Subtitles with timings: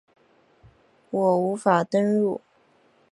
[1.11, 2.41] 我无法登入